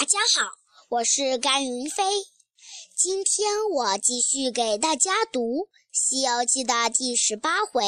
[0.00, 0.52] 大家好，
[0.88, 2.02] 我是甘云飞。
[2.96, 5.40] 今天我继续给大家读
[5.92, 7.82] 《西游记》的第十八回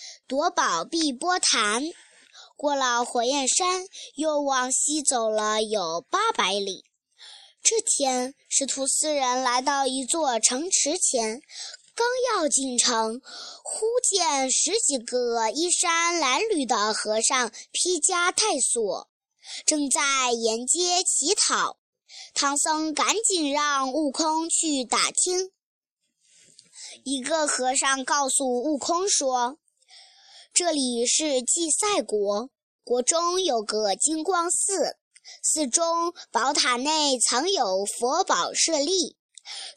[0.26, 1.82] “夺宝碧波潭”。
[2.56, 6.86] 过了火焰山，又往西走了有八百里。
[7.62, 11.42] 这天，师徒四人来到一座城池前，
[11.94, 13.20] 刚要进城，
[13.62, 19.09] 忽见十几个衣衫褴褛的和尚披枷戴锁。
[19.66, 21.78] 正在沿街乞讨，
[22.34, 25.50] 唐僧赶紧让悟空去打听。
[27.04, 29.58] 一个和尚告诉悟空说
[30.52, 32.50] ：“这里是祭赛国，
[32.84, 34.96] 国中有个金光寺，
[35.42, 39.16] 寺中宝塔内藏有佛宝舍利，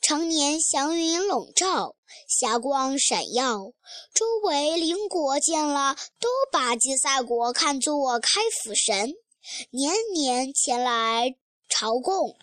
[0.02, 1.96] 常年祥云笼罩，
[2.28, 3.72] 霞光闪耀。
[4.14, 9.14] 周围邻国见了，都把祭赛国看作开府神。”
[9.72, 11.36] 年年前来
[11.68, 12.38] 朝贡。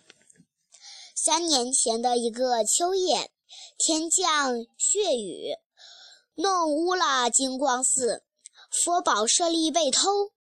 [1.14, 3.30] 三年前的一个秋夜，
[3.76, 5.54] 天降血雨，
[6.34, 8.24] 弄污了金光寺，
[8.70, 10.32] 佛宝舍利被偷，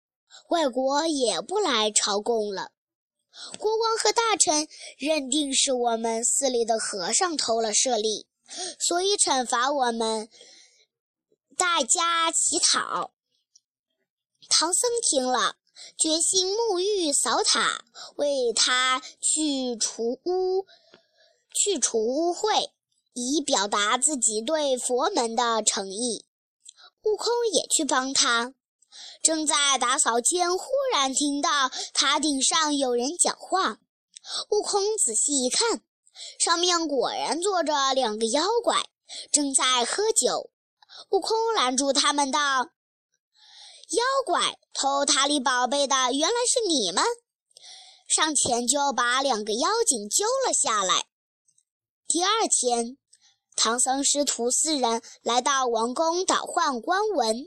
[0.49, 2.71] 外国也不来朝贡了。
[3.57, 8.25] 国王和大臣认定是我们寺里的和尚偷了舍利，
[8.79, 10.29] 所以惩罚我们，
[11.57, 13.11] 大家乞讨。
[14.49, 15.58] 唐僧听了。
[15.97, 17.83] 决心沐浴扫塔，
[18.15, 20.65] 为他去除污、
[21.53, 22.69] 去除污秽，
[23.13, 26.25] 以表达自己对佛门的诚意。
[27.03, 28.53] 悟空也去帮他，
[29.21, 33.79] 正在打扫间，忽然听到塔顶上有人讲话。
[34.49, 35.81] 悟空仔细一看，
[36.39, 38.85] 上面果然坐着两个妖怪，
[39.31, 40.49] 正在喝酒。
[41.11, 42.69] 悟空拦住他们道。
[43.89, 47.03] 妖怪偷塔里宝贝的原来是你们，
[48.07, 51.07] 上前就把两个妖精揪了下来。
[52.07, 52.99] 第二天，
[53.55, 57.45] 唐僧师徒四人来到王宫倒换官文，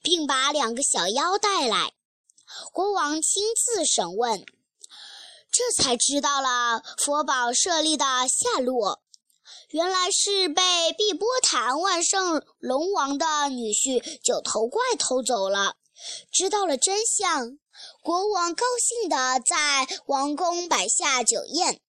[0.00, 1.92] 并把两个小妖带来。
[2.72, 4.44] 国王亲自审问，
[5.50, 9.02] 这才知道了佛宝舍利的下落。
[9.70, 10.62] 原来是被
[10.96, 15.76] 碧波潭万圣龙王的女婿九头怪偷走了。
[16.32, 17.58] 知道了真相，
[18.02, 21.82] 国王高兴地在王宫摆下酒宴，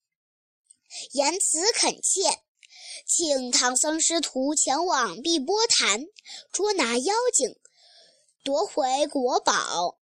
[1.14, 2.44] 言辞恳切，
[3.08, 6.06] 请唐僧师徒前往碧波潭
[6.52, 7.56] 捉拿妖精，
[8.44, 9.98] 夺回国宝。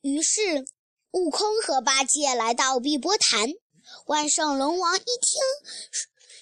[0.00, 0.66] 于是，
[1.12, 3.50] 悟空和八戒来到碧波潭。
[4.06, 5.40] 万圣龙王一听，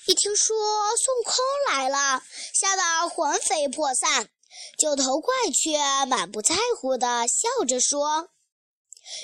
[0.07, 0.57] 一听说
[0.97, 1.35] 孙悟空
[1.69, 2.23] 来了，
[2.55, 4.29] 吓得魂飞魄散。
[4.79, 8.29] 九头怪却满不在乎地笑着说：“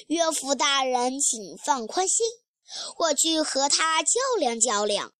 [0.09, 2.27] 岳父大人，请放宽心，
[2.99, 5.13] 我去和他较量较量，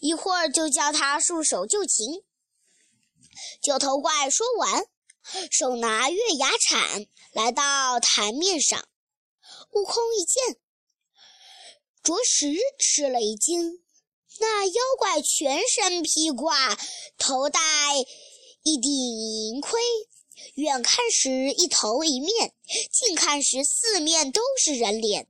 [0.00, 2.24] 一会儿就叫他束手就擒。”
[3.62, 4.86] 九头怪说完，
[5.50, 8.86] 手拿月牙铲来到台面上，
[9.72, 10.60] 悟空一见。
[12.04, 13.82] 着实吃了一惊，
[14.38, 16.78] 那妖怪全身披挂，
[17.16, 17.58] 头戴
[18.62, 19.80] 一顶银盔，
[20.56, 22.52] 远看时一头一面，
[22.92, 25.28] 近看时四面都是人脸。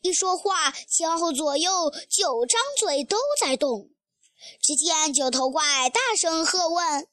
[0.00, 3.90] 一说话，前后左右九张嘴都在动。
[4.62, 7.06] 只见九头怪大声喝问：“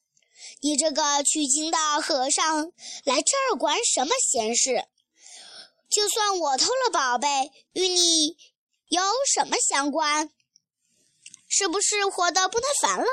[0.64, 2.72] 你这个取经的和尚，
[3.04, 4.86] 来这儿管什么闲事？
[5.90, 8.38] 就算我偷了宝贝，与你……”
[8.90, 9.02] 有
[9.34, 10.30] 什么相关？
[11.48, 13.06] 是不是活得不耐烦了？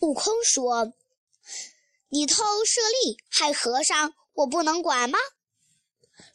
[0.00, 0.92] 悟空说
[2.10, 5.18] ：“你偷舍利害和尚，我不能管吗？”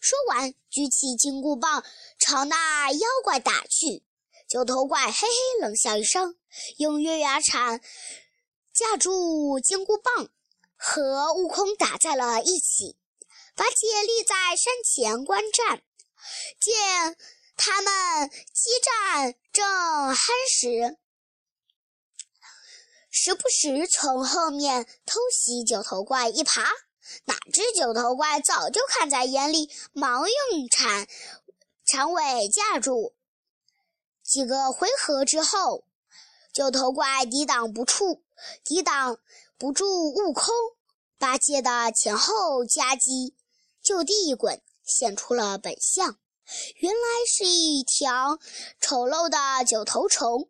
[0.01, 1.85] 说完，举起金箍棒
[2.17, 4.03] 朝那妖怪打去。
[4.47, 6.37] 九头怪嘿嘿冷笑一声，
[6.77, 7.81] 用月牙铲
[8.73, 10.29] 架住金箍棒，
[10.75, 12.97] 和悟空打在了一起。
[13.55, 15.83] 八戒立在山前观战，
[16.59, 17.17] 见。
[17.61, 19.67] 他们激战正
[20.15, 20.15] 酣
[20.49, 20.97] 时，
[23.11, 26.63] 时不时从后面偷袭九头怪一耙。
[27.25, 31.05] 哪知九头怪早就看在眼里，忙用铲
[31.85, 33.13] 铲尾架住。
[34.23, 35.83] 几个回合之后，
[36.53, 38.21] 九头怪抵挡不住，
[38.63, 39.19] 抵挡
[39.57, 40.53] 不住悟空、
[41.17, 43.35] 八戒的前后夹击，
[43.81, 46.17] 就地一滚，现出了本相。
[46.77, 48.39] 原来是一条
[48.79, 50.49] 丑陋的九头虫。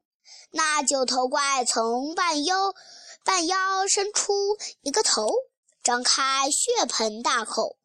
[0.51, 2.73] 那九头怪从半腰
[3.23, 5.29] 半腰伸出一个头，
[5.83, 7.77] 张开血盆大口，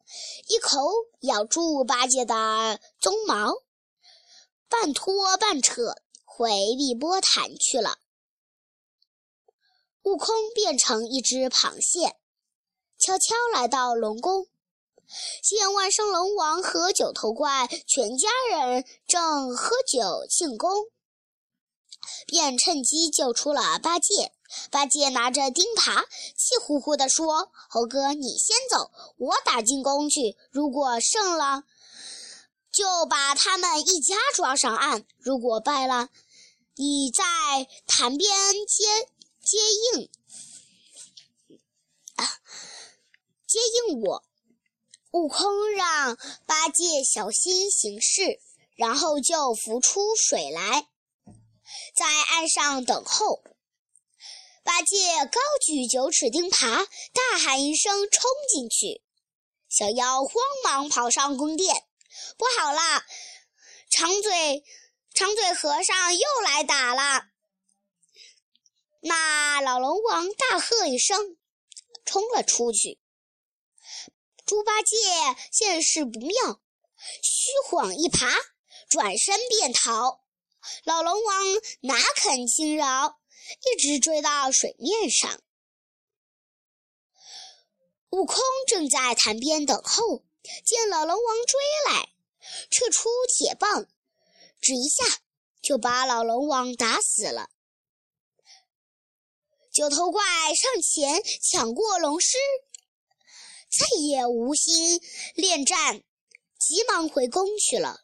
[0.47, 0.79] 一口
[1.21, 2.33] 咬住八戒的
[2.99, 3.53] 鬃毛，
[4.67, 7.99] 半拖半扯回碧波潭去了。
[10.01, 12.15] 悟空变成一只螃蟹，
[12.97, 14.47] 悄悄来到龙宫，
[15.43, 20.85] 见万圣龙王和九头怪全家人正喝酒庆功，
[22.27, 24.33] 便趁机救出了八戒。
[24.71, 26.05] 八戒拿着钉耙，
[26.37, 30.37] 气呼呼地说：“猴哥，你先走，我打进宫去。
[30.51, 31.63] 如果胜了，
[32.71, 36.09] 就把他们一家抓上岸；如果败了，
[36.75, 38.29] 你在潭边
[38.67, 38.85] 接
[39.43, 39.57] 接
[39.95, 40.09] 应，
[43.47, 43.59] 接
[43.89, 44.23] 应我。”
[45.15, 48.37] 悟空让八戒小心行事，
[48.75, 50.89] 然后就浮出水来，
[51.95, 53.41] 在岸上等候。
[54.61, 54.97] 八戒
[55.31, 59.01] 高举九齿钉耙，大喊一声，冲进去。
[59.69, 60.33] 小妖慌
[60.65, 61.73] 忙跑上宫殿，
[62.37, 63.05] 不好了！
[63.89, 64.65] 长嘴
[65.13, 67.23] 长嘴和尚又来打了。
[68.99, 71.37] 那老龙王大喝一声，
[72.03, 72.99] 冲了出去。
[74.45, 74.95] 猪八戒
[75.51, 76.61] 见势不妙，
[77.23, 78.31] 虚晃一耙，
[78.89, 80.23] 转身便逃。
[80.83, 81.43] 老龙王
[81.81, 83.19] 哪肯轻饶？
[83.61, 85.39] 一直追到水面上，
[88.09, 88.37] 悟空
[88.67, 90.23] 正在潭边等候，
[90.65, 91.59] 见老龙王追
[91.91, 92.09] 来，
[92.71, 93.87] 撤出铁棒，
[94.59, 95.03] 指一下
[95.61, 97.49] 就把老龙王打死了。
[99.71, 100.23] 九头怪
[100.55, 102.37] 上前抢过龙狮，
[103.69, 105.01] 再也无心
[105.35, 106.01] 恋战，
[106.57, 108.01] 急忙回宫去了。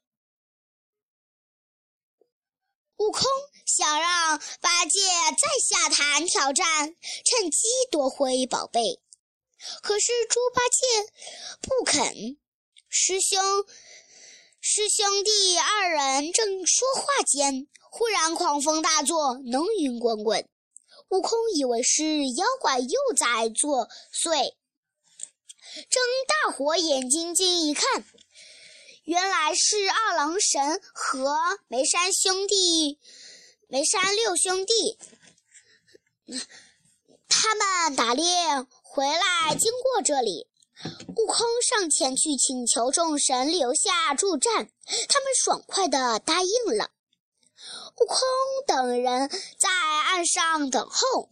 [2.98, 3.24] 悟空
[3.66, 9.02] 想让八戒再下坛挑战，趁机夺回宝贝，
[9.82, 11.12] 可是猪八戒
[11.62, 12.38] 不肯。
[12.90, 13.40] 师兄
[14.60, 20.48] 师兄弟二人正说话间，忽然狂风大作，浓云滚滚。
[21.10, 24.54] 悟空以为是妖怪又在作祟，
[25.90, 28.06] 睁大火眼睛睛一看。
[29.04, 31.36] 原来是二郎神和
[31.68, 33.00] 梅山兄弟、
[33.68, 34.98] 梅山六兄弟，
[37.28, 38.24] 他们打猎
[38.84, 40.48] 回来经过这里，
[41.18, 44.70] 悟空上前去请求众神留下助战，
[45.10, 46.92] 他们爽快地答应了。
[47.98, 48.18] 悟空
[48.68, 51.30] 等人在岸上等候，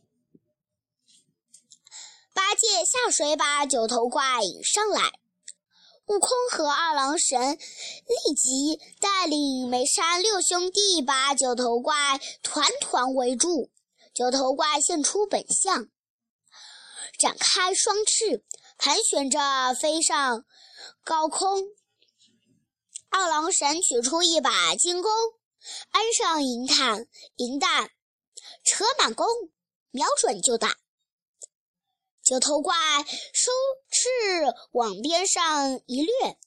[2.39, 5.11] 八戒下水把九头怪引上来。
[6.05, 13.69] 悟空和二郎神立即带领梅山六兄弟把九头怪团团围住。
[14.13, 15.89] 九头怪现出本相，
[17.19, 18.45] 展开双翅，
[18.77, 20.45] 盘旋着飞上
[21.03, 21.65] 高空。
[23.09, 25.11] 二郎神取出一把金弓，
[25.91, 27.05] 安上银弹，
[27.35, 27.91] 银弹
[28.63, 29.27] 扯满弓，
[29.91, 30.77] 瞄准就打。
[32.29, 32.75] 九头怪
[33.33, 33.51] 收
[33.89, 34.07] 翅
[34.73, 36.37] 往边上一掠，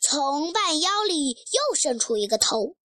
[0.00, 2.76] 从半腰里又伸出一个头，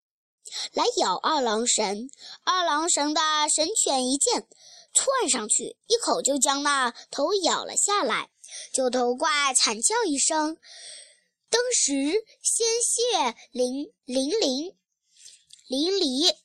[0.74, 2.10] 来咬二郎神。
[2.44, 3.22] 二郎神的
[3.56, 4.48] 神犬一见，
[4.92, 8.32] 窜上去，一口就将那头咬了下来。
[8.74, 10.58] 九头怪惨叫一声，
[11.52, 11.94] 登时
[12.42, 14.74] 鲜血淋淋淋
[15.68, 16.36] 淋漓，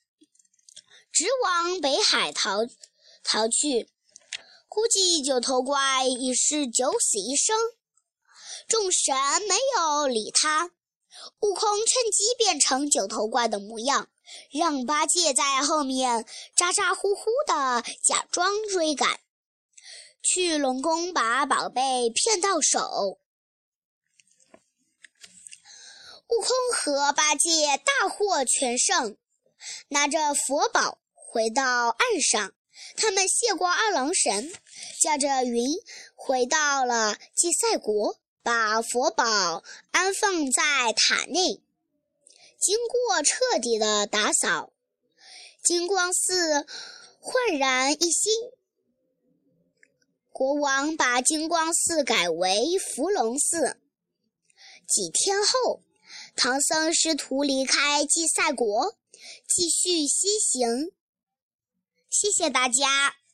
[1.11, 2.67] 直往北海逃
[3.23, 3.89] 逃去。
[4.77, 7.57] 估计九头怪已是九死一生，
[8.69, 9.17] 众神
[9.49, 10.71] 没有理他。
[11.41, 14.11] 悟空趁机变成九头怪的模样，
[14.53, 19.19] 让八戒在后面咋咋呼呼的假装追赶，
[20.23, 23.19] 去龙宫把宝贝骗到手。
[26.29, 29.17] 悟空和八戒大获全胜，
[29.89, 32.53] 拿着佛宝回到岸上。
[32.97, 34.53] 他们谢过二郎神，
[35.01, 35.67] 驾着云
[36.15, 41.61] 回到了祭赛国，把佛宝安放在塔内。
[42.59, 44.73] 经过彻底的打扫，
[45.63, 46.67] 金光寺
[47.21, 48.33] 焕然一新。
[50.33, 53.79] 国王把金光寺改为伏龙寺。
[54.87, 55.83] 几天后，
[56.35, 58.97] 唐僧师徒离开祭赛国，
[59.49, 60.93] 继续西行。
[62.19, 63.26] 谢谢大家。